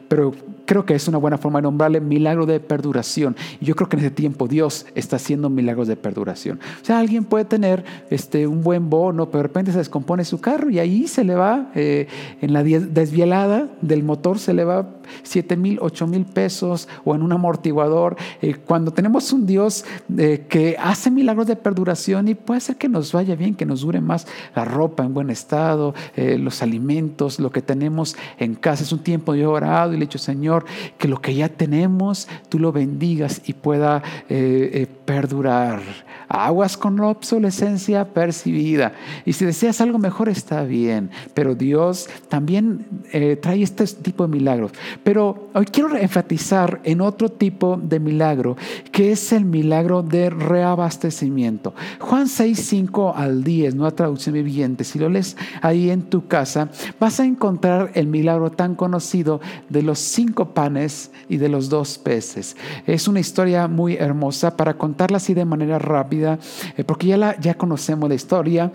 [0.08, 0.34] pero
[0.66, 3.36] creo que es una buena forma de nombrarle milagro de perduración.
[3.60, 6.60] Y yo creo que en ese tiempo Dios está haciendo milagros de perduración.
[6.82, 10.40] O sea, alguien puede tener este, un buen bono, pero de repente se descompone su
[10.40, 12.08] carro y ahí se le va, eh,
[12.40, 17.22] en la desvielada del motor se le va 7 mil, 8 mil pesos o en
[17.22, 18.16] un amortiguador.
[18.42, 19.84] Eh, cuando tenemos un Dios
[20.16, 23.80] eh, que hace milagros de perduración y puede hacer que nos vaya bien, que nos
[23.80, 28.82] dure más la ropa en buen estado, los alimentos, lo que tenemos en casa.
[28.82, 30.64] Es un tiempo de orado y le he dicho, Señor,
[30.98, 35.80] que lo que ya tenemos, tú lo bendigas y pueda eh, eh, perdurar.
[36.28, 38.92] Aguas con la obsolescencia percibida.
[39.24, 41.10] Y si deseas algo mejor, está bien.
[41.34, 44.72] Pero Dios también eh, trae este tipo de milagros.
[45.04, 48.56] Pero hoy quiero enfatizar en otro tipo de milagro,
[48.90, 51.74] que es el milagro de reabastecimiento.
[52.00, 54.82] Juan 6, 5 al 10, nueva traducción viviente.
[54.82, 59.82] Si lo lees ahí en tu casa, vas a encontrar el milagro tan conocido de
[59.82, 62.56] los cinco panes y de los dos peces.
[62.86, 66.38] Es una historia muy hermosa para contarla así de manera rápida,
[66.74, 68.72] eh, porque ya, ya conocemos la historia.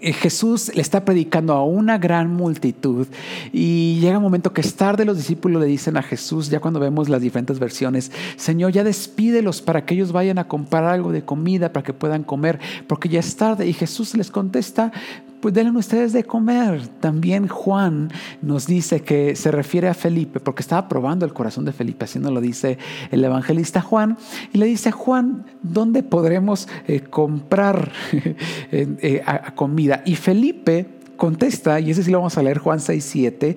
[0.00, 3.06] Eh, Jesús le está predicando a una gran multitud
[3.52, 6.80] y llega un momento que es tarde, los discípulos le dicen a Jesús, ya cuando
[6.80, 11.24] vemos las diferentes versiones, Señor, ya despídelos para que ellos vayan a comprar algo de
[11.24, 13.68] comida para que puedan comer, porque ya es tarde.
[13.68, 14.90] Y Jesús les contesta,
[15.44, 16.88] pues denle ustedes de comer.
[17.00, 21.74] También Juan nos dice que se refiere a Felipe, porque estaba probando el corazón de
[21.74, 22.78] Felipe, así nos lo dice
[23.10, 24.16] el evangelista Juan,
[24.54, 27.92] y le dice, Juan, ¿dónde podremos eh, comprar
[28.72, 29.22] eh,
[29.54, 30.02] comida?
[30.06, 30.86] Y Felipe
[31.18, 33.56] contesta, y ese sí lo vamos a leer, Juan 6, 7,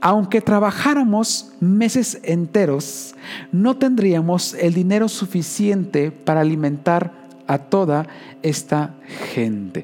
[0.00, 3.16] aunque trabajáramos meses enteros,
[3.50, 7.10] no tendríamos el dinero suficiente para alimentar
[7.48, 8.06] a toda
[8.40, 8.94] esta
[9.34, 9.82] gente.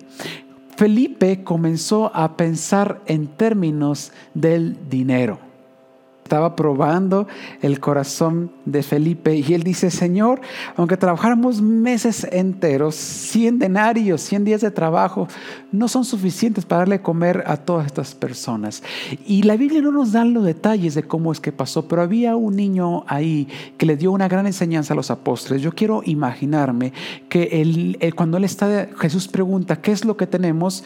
[0.78, 5.40] Felipe comenzó a pensar en términos del dinero.
[6.22, 7.26] Estaba probando
[7.62, 10.40] el corazón de Felipe y él dice, Señor,
[10.76, 15.26] aunque trabajáramos meses enteros, 100 denarios, 100 días de trabajo,
[15.70, 18.82] no son suficientes para darle comer a todas estas personas.
[19.26, 22.36] Y la Biblia no nos da los detalles de cómo es que pasó, pero había
[22.36, 25.62] un niño ahí que le dio una gran enseñanza a los apóstoles.
[25.62, 26.92] Yo quiero imaginarme
[27.28, 30.84] que cuando él está, Jesús pregunta, ¿qué es lo que tenemos?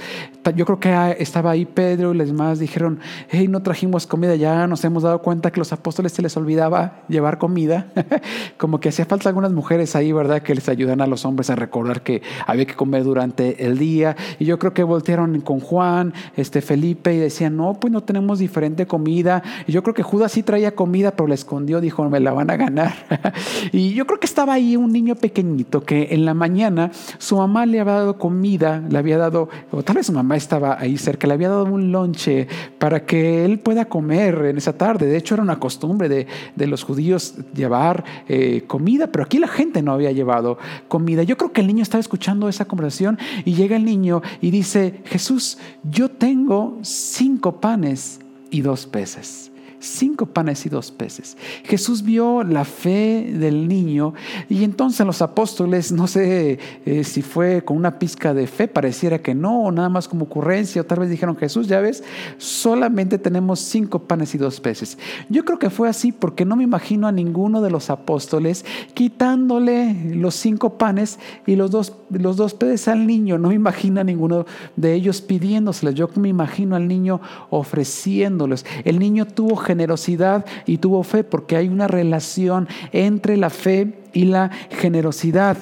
[0.57, 4.67] Yo creo que estaba ahí Pedro y los demás dijeron, hey, no trajimos comida, ya
[4.67, 7.87] nos hemos dado cuenta que los apóstoles se les olvidaba llevar comida,
[8.59, 10.43] como que hacía falta algunas mujeres ahí, ¿verdad?
[10.43, 14.17] Que les ayudan a los hombres a recordar que había que comer durante el día.
[14.39, 18.39] Y yo creo que voltearon con Juan, este Felipe y decían, no, pues no tenemos
[18.39, 19.43] diferente comida.
[19.67, 22.51] Y yo creo que Judas sí traía comida, pero la escondió, dijo, me la van
[22.51, 22.95] a ganar.
[23.73, 27.67] y yo creo que estaba ahí un niño pequeñito que en la mañana su mamá
[27.67, 31.27] le había dado comida, le había dado, o tal vez su mamá estaba ahí cerca,
[31.27, 35.07] le había dado un lonche para que él pueda comer en esa tarde.
[35.07, 36.27] De hecho, era una costumbre de,
[36.67, 40.59] los judíos llevar eh, comida, pero aquí la gente no había llevado
[40.89, 41.23] comida.
[41.23, 44.62] Yo creo que el niño estaba escuchando esa conversación y llega el niño y dice,
[44.65, 48.21] Jesús, yo tengo cinco panes
[48.51, 49.52] y dos peces
[49.83, 51.37] cinco panes y dos peces.
[51.65, 54.15] Jesús vio la fe del niño
[54.49, 59.21] y entonces los apóstoles, no sé eh, si fue con una pizca de fe, pareciera
[59.21, 62.05] que no, o nada más como ocurrencia, o tal vez dijeron, Jesús, ya ves,
[62.39, 64.99] solamente tenemos cinco panes y dos peces.
[65.29, 68.65] Yo creo que fue así porque no me imagino a ninguno de los apóstoles
[68.95, 73.39] quitándole los cinco panes y los dos, los dos peces al niño.
[73.39, 75.95] No me imagino a ninguno de ellos pidiéndoseles.
[75.95, 78.65] Yo me imagino al niño ofreciéndoles.
[78.85, 84.25] El niño tuvo generosidad y tuvo fe, porque hay una relación entre la fe y
[84.27, 85.57] la generosidad.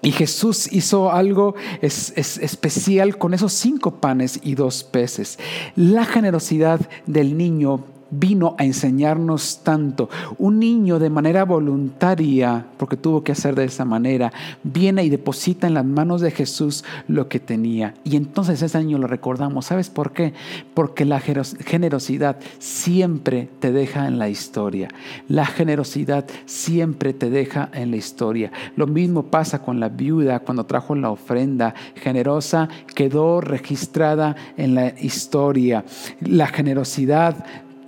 [0.00, 5.40] Y Jesús hizo algo especial con esos cinco panes y dos peces.
[5.74, 10.08] La generosidad del niño vino a enseñarnos tanto.
[10.38, 15.66] Un niño de manera voluntaria, porque tuvo que hacer de esa manera, viene y deposita
[15.66, 17.94] en las manos de Jesús lo que tenía.
[18.04, 19.66] Y entonces ese niño lo recordamos.
[19.66, 20.32] ¿Sabes por qué?
[20.74, 24.88] Porque la generosidad siempre te deja en la historia.
[25.28, 28.52] La generosidad siempre te deja en la historia.
[28.76, 34.88] Lo mismo pasa con la viuda cuando trajo la ofrenda generosa, quedó registrada en la
[35.00, 35.84] historia.
[36.20, 37.44] La generosidad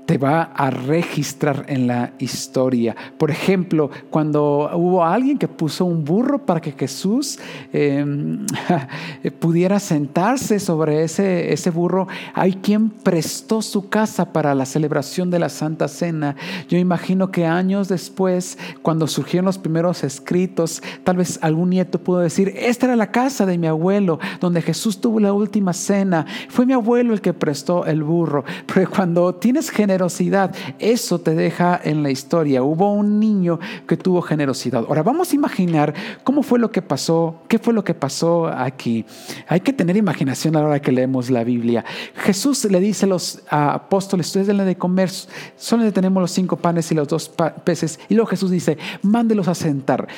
[0.07, 2.97] te va a registrar en la historia.
[3.17, 7.39] Por ejemplo, cuando hubo alguien que puso un burro para que Jesús
[7.73, 8.45] em,
[9.39, 15.39] pudiera sentarse sobre ese, ese burro, hay quien prestó su casa para la celebración de
[15.39, 16.35] la Santa Cena.
[16.69, 22.19] Yo imagino que años después, cuando surgieron los primeros escritos, tal vez algún nieto pudo
[22.19, 26.27] decir, esta era la casa de mi abuelo, donde Jesús tuvo la última cena.
[26.49, 28.45] Fue mi abuelo el que prestó el burro.
[28.75, 30.55] Pero cuando tienes generosidad, generosidad.
[30.79, 32.63] Eso te deja en la historia.
[32.63, 34.85] Hubo un niño que tuvo generosidad.
[34.89, 39.05] Ahora vamos a imaginar cómo fue lo que pasó, qué fue lo que pasó aquí.
[39.47, 41.85] Hay que tener imaginación a la hora que leemos la Biblia.
[42.15, 45.11] Jesús le dice a los apóstoles, ustedes denle de comer,
[45.57, 47.31] solo tenemos los cinco panes y los dos
[47.65, 48.01] peces.
[48.09, 50.09] Y luego Jesús dice, mándelos a sentar.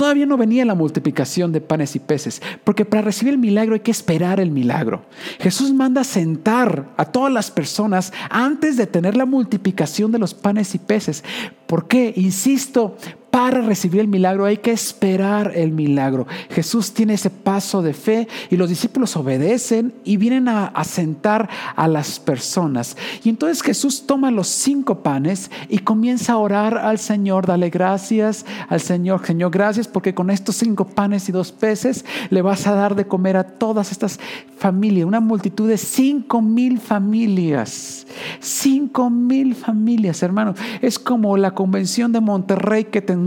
[0.00, 3.80] Todavía no venía la multiplicación de panes y peces, porque para recibir el milagro hay
[3.80, 5.02] que esperar el milagro.
[5.38, 10.74] Jesús manda sentar a todas las personas antes de tener la multiplicación de los panes
[10.74, 11.22] y peces.
[11.66, 12.14] ¿Por qué?
[12.16, 12.96] Insisto,
[13.30, 16.26] para recibir el milagro hay que esperar el milagro.
[16.50, 21.86] Jesús tiene ese paso de fe y los discípulos obedecen y vienen a, sentar a
[21.86, 22.96] las personas.
[23.22, 28.44] Y entonces Jesús toma los cinco panes y comienza a orar al Señor, dale gracias
[28.68, 29.24] al Señor.
[29.24, 33.06] Señor, gracias porque con estos cinco panes y dos peces le vas a dar de
[33.06, 34.18] comer a todas estas
[34.58, 38.06] familias, una multitud de cinco mil familias.
[38.40, 40.56] Cinco mil familias, hermanos.
[40.82, 43.19] Es como la convención de Monterrey que te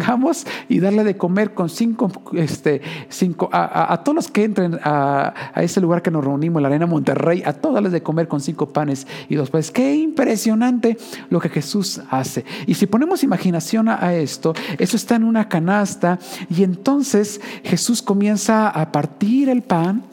[0.69, 5.81] y darle de comer con cinco, este, cinco a, todos los que entren a, ese
[5.81, 9.07] lugar que nos reunimos, la Arena Monterrey, a todos les de comer con cinco panes
[9.29, 9.71] y dos peces.
[9.71, 10.97] Qué impresionante
[11.29, 12.45] lo que Jesús hace.
[12.67, 18.69] Y si ponemos imaginación a esto, eso está en una canasta y entonces Jesús comienza
[18.69, 20.12] a partir el pan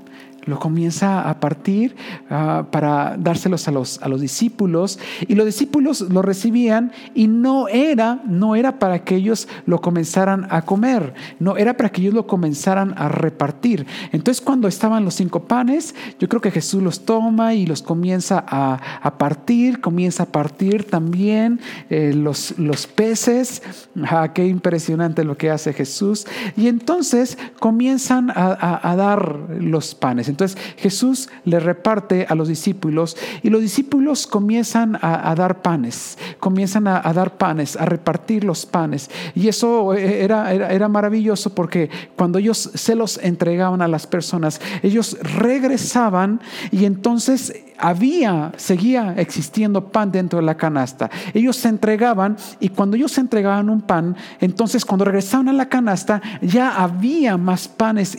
[0.50, 1.96] lo comienza a partir
[2.28, 7.68] ah, para dárselos a los, a los discípulos y los discípulos lo recibían y no
[7.68, 12.14] era, no era para que ellos lo comenzaran a comer, no era para que ellos
[12.14, 13.86] lo comenzaran a repartir.
[14.12, 18.44] Entonces cuando estaban los cinco panes, yo creo que Jesús los toma y los comienza
[18.46, 23.62] a, a partir, comienza a partir también eh, los, los peces.
[24.04, 26.26] Ah, qué impresionante lo que hace Jesús.
[26.56, 30.28] Y entonces comienzan a, dar los panes.
[30.28, 30.39] Entonces
[30.76, 37.00] Jesús le reparte a los discípulos y los discípulos comienzan a, dar panes, comienzan a,
[37.12, 39.10] dar panes, a repartir los panes.
[39.34, 44.60] Y eso era, era, era maravilloso porque cuando ellos se los entregaban a las personas,
[44.82, 51.10] ellos regresaban y entonces había, seguía existiendo pan dentro de la canasta.
[51.34, 55.68] Ellos se entregaban y cuando ellos se entregaban un pan, entonces cuando regresaban a la
[55.68, 58.18] canasta ya había más panes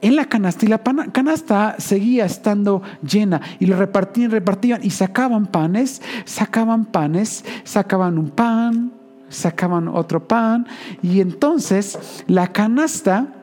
[0.00, 0.78] en la canasta y la
[1.12, 8.30] canasta seguía estando llena y lo repartían, repartían y sacaban panes, sacaban panes, sacaban un
[8.30, 8.92] pan,
[9.28, 10.66] sacaban otro pan
[11.02, 13.37] y entonces la canasta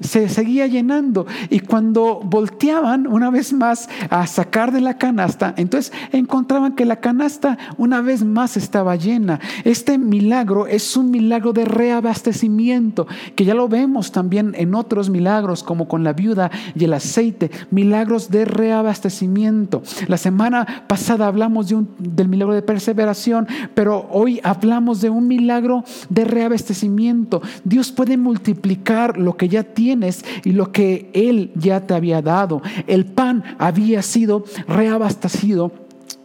[0.00, 1.26] se seguía llenando.
[1.50, 6.96] Y cuando volteaban una vez más a sacar de la canasta, entonces encontraban que la
[6.96, 9.40] canasta una vez más estaba llena.
[9.64, 15.62] Este milagro es un milagro de reabastecimiento, que ya lo vemos también en otros milagros,
[15.62, 19.82] como con la viuda y el aceite, milagros de reabastecimiento.
[20.08, 25.28] La semana pasada hablamos de un, del milagro de perseveración, pero hoy hablamos de un
[25.28, 27.42] milagro de reabastecimiento.
[27.64, 29.89] Dios puede multiplicar lo que ya tiene
[30.44, 32.62] y lo que Él ya te había dado.
[32.86, 35.72] El pan había sido reabastecido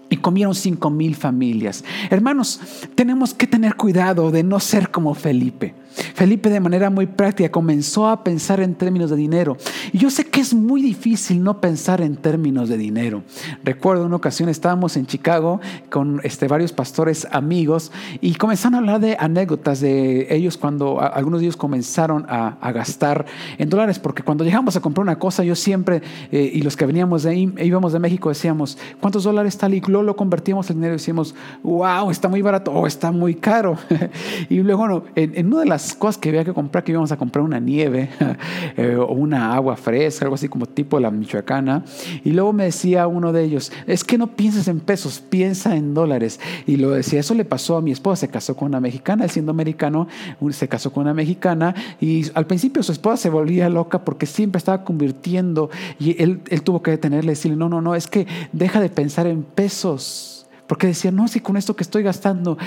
[0.09, 1.83] y comieron cinco mil familias.
[2.09, 2.59] Hermanos,
[2.95, 5.73] tenemos que tener cuidado de no ser como Felipe.
[6.13, 9.57] Felipe de manera muy práctica comenzó a pensar en términos de dinero.
[9.91, 13.23] Y yo sé que es muy difícil no pensar en términos de dinero.
[13.63, 17.91] Recuerdo una ocasión estábamos en Chicago con este, varios pastores amigos
[18.21, 23.25] y comenzaron a hablar de anécdotas de ellos cuando algunos de ellos comenzaron a, gastar
[23.57, 23.99] en dólares.
[23.99, 27.29] Porque cuando llegamos a comprar una cosa, yo siempre, eh, y los que veníamos de
[27.29, 29.73] ahí, íbamos de México, decíamos, ¿cuántos dólares tal?
[29.73, 33.35] Y luego lo convertíamos en dinero y decíamos, wow, está muy barato o está muy
[33.35, 33.77] caro.
[34.49, 37.11] y luego, bueno, en, en una de las cosas que había que comprar, que íbamos
[37.11, 38.09] a comprar una nieve
[38.77, 41.83] eh, o una agua fresca, algo así como tipo la michoacana.
[42.23, 45.93] Y luego me decía uno de ellos, es que no pienses en pesos, piensa en
[45.93, 46.39] dólares.
[46.65, 49.29] Y lo decía, eso le pasó a mi esposa, se casó con una mexicana, él
[49.29, 50.07] siendo americano,
[50.51, 54.57] se casó con una mexicana y al principio su esposa se volvía loca porque siempre
[54.57, 55.69] estaba convirtiendo
[55.99, 58.89] y él, él tuvo que detenerle y decirle, no, no, no, es que deja de
[58.89, 62.57] pensar en pesos porque decía, no, si con esto que estoy gastando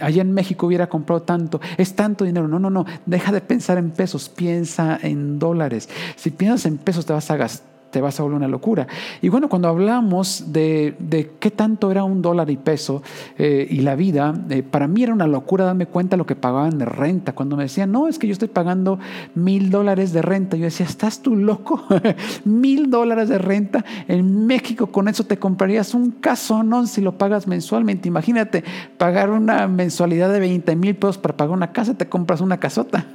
[0.00, 2.48] allá en México hubiera comprado tanto, es tanto dinero.
[2.48, 5.88] No, no, no, deja de pensar en pesos, piensa en dólares.
[6.16, 8.86] Si piensas en pesos te vas a gastar te vas a volver una locura.
[9.22, 13.02] Y bueno, cuando hablamos de, de qué tanto era un dólar y peso
[13.38, 16.76] eh, y la vida, eh, para mí era una locura darme cuenta lo que pagaban
[16.76, 17.34] de renta.
[17.34, 18.98] Cuando me decían, no, es que yo estoy pagando
[19.34, 21.82] mil dólares de renta, yo decía, ¿estás tú loco?
[22.44, 23.82] mil dólares de renta.
[24.08, 28.08] En México con eso te comprarías un casonón si lo pagas mensualmente.
[28.08, 28.62] Imagínate
[28.98, 33.06] pagar una mensualidad de 20 mil pesos para pagar una casa, te compras una casota.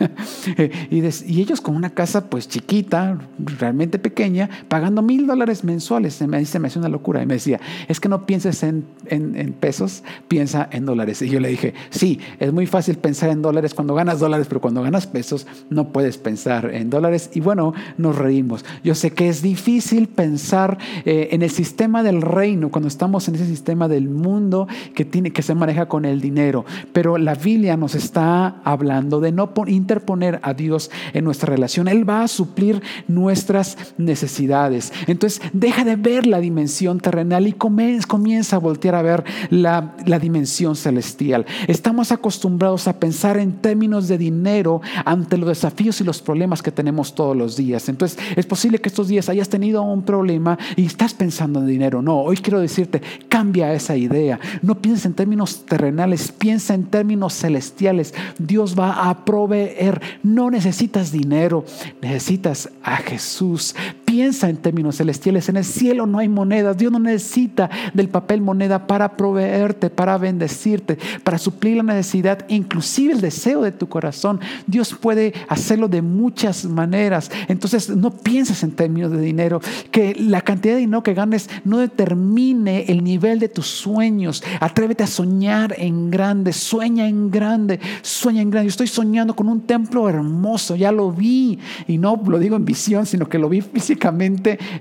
[0.90, 6.14] y, y ellos con una casa pues chiquita, realmente pequeña, pagando mil dólares mensuales.
[6.14, 7.22] Se me, hacía una locura.
[7.22, 7.60] Y me decía,
[7.90, 11.22] es que no pienses en, en, pesos, piensa en dólares.
[11.22, 14.62] Y yo le dije, sí, es muy fácil pensar en dólares cuando ganas dólares, pero
[14.62, 17.32] cuando ganas pesos no puedes pensar en dólares.
[17.34, 18.64] Y bueno, nos reímos.
[18.82, 23.36] Yo sé que es difícil pensar eh, en el sistema del reino cuando estamos en
[23.36, 26.64] ese sistema del mundo que, tiene, que se maneja con el dinero.
[26.94, 31.90] Pero la Biblia nos está hablando de no interponer a Dios en nuestra relación.
[31.90, 34.61] Él va a suplir nuestras necesidades.
[35.08, 40.20] Entonces deja de ver la dimensión terrenal y comienza a voltear a ver la, la
[40.20, 41.46] dimensión celestial.
[41.68, 46.72] Estamos acostumbrados a pensar en términos de dinero ante los desafíos y los problemas que
[46.72, 47.90] tenemos todos los días.
[47.90, 52.02] Entonces es posible que estos días hayas tenido un problema y estás pensando en dinero.
[52.02, 54.40] No, hoy quiero decirte, cambia esa idea.
[54.62, 58.14] No pienses en términos terrenales, piensa en términos celestiales.
[58.38, 60.02] Dios va a proveer.
[60.24, 61.66] No necesitas dinero,
[62.02, 63.76] necesitas a Jesús.
[64.12, 65.48] Piensa en términos celestiales.
[65.48, 66.78] En el cielo no hay monedas.
[66.78, 73.14] Dios no necesita del papel moneda para proveerte, para bendecirte, para suplir la necesidad, inclusive
[73.14, 74.42] el deseo de tu corazón.
[74.68, 77.32] Dios puede hacerlo de muchas maneras.
[77.48, 79.62] Entonces no pienses en términos de dinero.
[79.92, 84.44] Que la cantidad de dinero que ganes no determine el nivel de tus sueños.
[84.60, 86.52] Atrévete a soñar en grande.
[86.52, 87.80] Sueña en grande.
[88.02, 88.68] Sueña en grande.
[88.68, 90.76] Yo estoy soñando con un templo hermoso.
[90.76, 91.60] Ya lo vi.
[91.88, 94.01] Y no lo digo en visión, sino que lo vi físicamente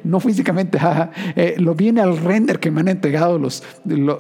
[0.05, 0.79] no físicamente,
[1.37, 3.63] eh, lo viene al render que me han entregado los,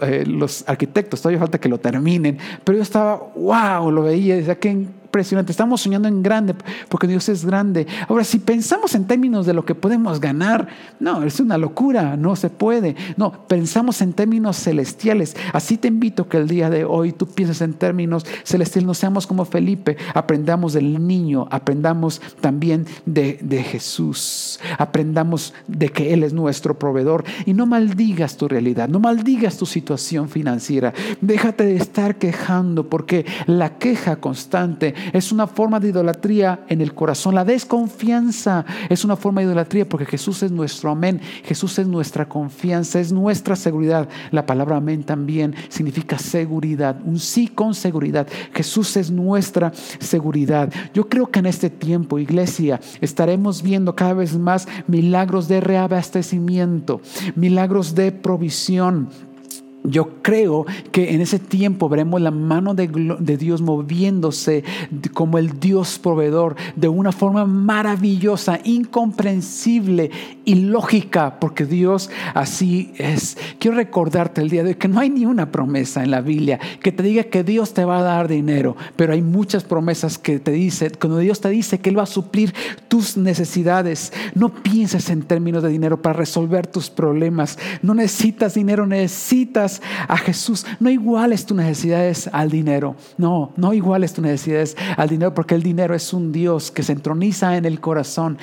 [0.02, 4.58] eh, los arquitectos, todavía falta que lo terminen, pero yo estaba, wow, lo veía, decía,
[4.58, 5.50] que impresionante.
[5.50, 6.54] Estamos soñando en grande
[6.88, 7.84] porque Dios es grande.
[8.08, 10.68] Ahora, si pensamos en términos de lo que podemos ganar,
[11.00, 12.94] no, es una locura, no se puede.
[13.16, 15.36] No, pensamos en términos celestiales.
[15.52, 19.26] Así te invito que el día de hoy tú pienses en términos celestiales, no seamos
[19.26, 26.32] como Felipe, aprendamos del niño, aprendamos también de, de Jesús, aprendamos de que Él es
[26.32, 30.94] nuestro proveedor y no maldigas tu realidad, no maldigas tu situación financiera.
[31.20, 36.94] Déjate de estar quejando porque la queja constante es una forma de idolatría en el
[36.94, 37.34] corazón.
[37.34, 41.20] La desconfianza es una forma de idolatría porque Jesús es nuestro amén.
[41.44, 44.08] Jesús es nuestra confianza, es nuestra seguridad.
[44.30, 48.26] La palabra amén también significa seguridad, un sí con seguridad.
[48.54, 50.72] Jesús es nuestra seguridad.
[50.94, 57.00] Yo creo que en este tiempo, iglesia, estaremos viendo cada vez más milagros de reabastecimiento,
[57.34, 59.08] milagros de provisión
[59.82, 62.88] yo creo que en ese tiempo veremos la mano de,
[63.36, 64.62] Dios moviéndose
[65.14, 70.10] como el Dios proveedor de una forma maravillosa, incomprensible
[70.44, 73.38] y lógica, porque Dios así es.
[73.58, 76.58] Quiero recordarte el día de hoy que no hay ni una promesa en la Biblia
[76.82, 80.40] que te diga que Dios te va a dar dinero, pero hay muchas promesas que
[80.40, 82.52] te dice, cuando Dios te dice que Él va a suplir
[82.88, 87.58] tus necesidades, no pienses en términos de dinero para resolver tus problemas.
[87.82, 89.69] No necesitas dinero, necesitas
[90.08, 92.96] a Jesús, no iguales tus necesidades al dinero.
[93.18, 96.92] No, no iguales tus necesidades al dinero porque el dinero es un Dios que se
[96.92, 98.38] entroniza en el corazón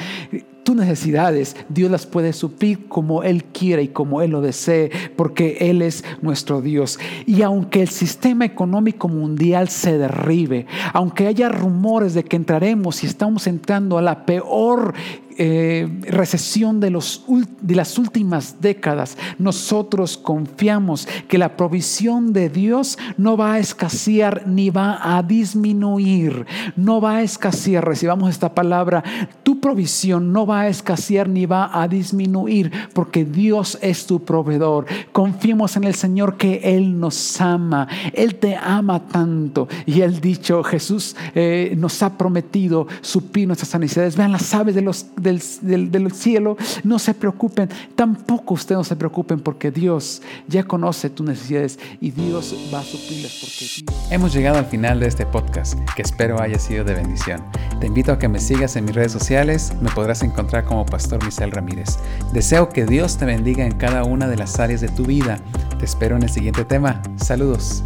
[0.68, 5.56] tus necesidades, Dios las puede suplir como Él quiere y como Él lo desee, porque
[5.62, 7.00] Él es nuestro Dios.
[7.26, 13.08] Y aunque el sistema económico mundial se derribe, aunque haya rumores de que entraremos y
[13.08, 14.94] estamos entrando a la peor
[15.38, 17.26] eh, recesión de, los,
[17.62, 24.48] de las últimas décadas, nosotros confiamos que la provisión de Dios no va a escasear
[24.48, 29.04] ni va a disminuir, no va a escasear, recibamos esta palabra,
[29.44, 34.86] tu provisión no va a escasear ni va a disminuir, porque Dios es tu proveedor.
[35.12, 39.68] Confiemos en el Señor que Él nos ama, Él te ama tanto.
[39.86, 44.16] Y el dicho, Jesús eh, nos ha prometido suplir nuestras necesidades.
[44.18, 49.40] Vean las aves de los del, cielo, no se preocupen, tampoco ustedes no se preocupen
[49.40, 54.66] porque Dios ya conoce tus necesidades y Dios va a suplirlas porque Hemos llegado al
[54.66, 57.44] final de este podcast, que espero haya sido de bendición.
[57.80, 61.24] Te invito a que me sigas en mis redes sociales, me podrás encontrar como Pastor
[61.24, 61.98] Misael Ramírez.
[62.34, 65.40] Deseo que Dios te bendiga en cada una de las áreas de tu vida.
[65.78, 67.02] Te espero en el siguiente tema.
[67.18, 67.84] Saludos.